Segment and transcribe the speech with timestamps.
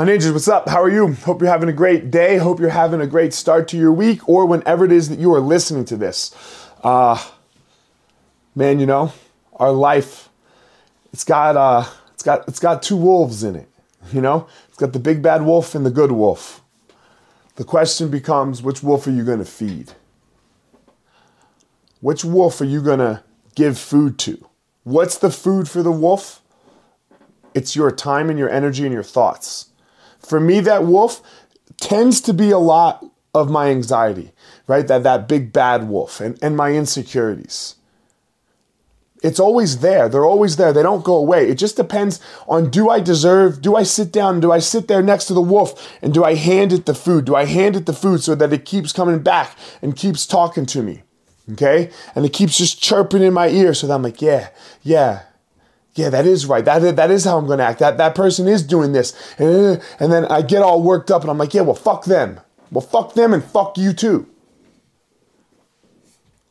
[0.00, 0.66] My ninjas, what's up?
[0.66, 1.12] How are you?
[1.12, 2.38] Hope you're having a great day.
[2.38, 5.34] Hope you're having a great start to your week or whenever it is that you
[5.34, 6.34] are listening to this.
[6.82, 7.22] Uh,
[8.54, 9.12] man, you know,
[9.56, 10.30] our life,
[11.12, 11.84] it's got, uh,
[12.14, 13.68] it's got, it's got two wolves in it.
[14.10, 16.62] You know, it's got the big bad wolf and the good wolf.
[17.56, 19.92] The question becomes, which wolf are you going to feed?
[22.00, 23.22] Which wolf are you going to
[23.54, 24.48] give food to?
[24.82, 26.40] What's the food for the wolf?
[27.52, 29.66] It's your time and your energy and your thoughts.
[30.20, 31.22] For me, that wolf
[31.78, 34.32] tends to be a lot of my anxiety,
[34.66, 34.86] right?
[34.86, 37.76] That, that big bad wolf and, and my insecurities.
[39.22, 40.08] It's always there.
[40.08, 40.72] They're always there.
[40.72, 41.48] They don't go away.
[41.48, 45.02] It just depends on do I deserve, do I sit down, do I sit there
[45.02, 47.26] next to the wolf and do I hand it the food?
[47.26, 50.64] Do I hand it the food so that it keeps coming back and keeps talking
[50.66, 51.02] to me?
[51.52, 51.90] Okay?
[52.14, 54.48] And it keeps just chirping in my ear so that I'm like, yeah,
[54.82, 55.22] yeah,
[56.00, 56.64] yeah, that is right.
[56.64, 57.78] That, that is how I'm going to act.
[57.78, 59.14] That, that person is doing this.
[59.38, 62.40] And, and then I get all worked up and I'm like, yeah, well, fuck them.
[62.70, 64.26] Well, fuck them and fuck you too.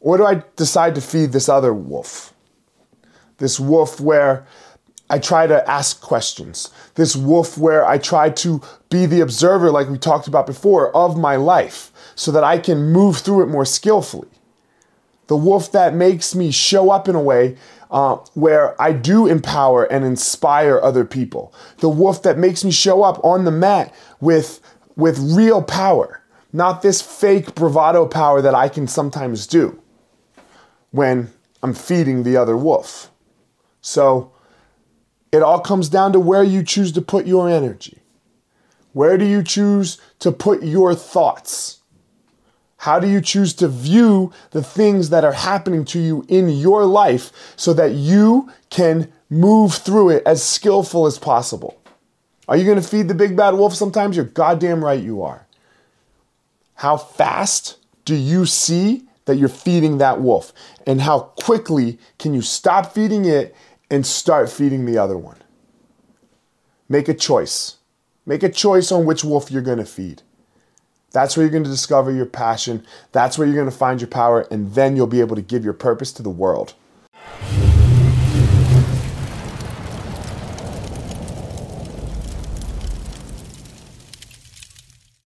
[0.00, 2.32] Or do I decide to feed this other wolf?
[3.38, 4.46] This wolf where
[5.08, 6.70] I try to ask questions.
[6.94, 8.60] This wolf where I try to
[8.90, 12.92] be the observer, like we talked about before, of my life so that I can
[12.92, 14.28] move through it more skillfully.
[15.26, 17.56] The wolf that makes me show up in a way
[17.90, 21.52] uh, where I do empower and inspire other people.
[21.78, 24.60] The wolf that makes me show up on the mat with,
[24.96, 29.80] with real power, not this fake bravado power that I can sometimes do
[30.90, 31.32] when
[31.62, 33.10] I'm feeding the other wolf.
[33.80, 34.32] So
[35.32, 37.98] it all comes down to where you choose to put your energy.
[38.92, 41.82] Where do you choose to put your thoughts?
[42.86, 46.84] How do you choose to view the things that are happening to you in your
[46.84, 51.82] life so that you can move through it as skillful as possible?
[52.46, 54.14] Are you going to feed the big bad wolf sometimes?
[54.14, 55.48] You're goddamn right you are.
[56.74, 60.52] How fast do you see that you're feeding that wolf?
[60.86, 63.52] And how quickly can you stop feeding it
[63.90, 65.38] and start feeding the other one?
[66.88, 67.78] Make a choice.
[68.24, 70.22] Make a choice on which wolf you're going to feed.
[71.12, 72.84] That's where you're going to discover your passion.
[73.12, 74.46] That's where you're going to find your power.
[74.50, 76.74] And then you'll be able to give your purpose to the world.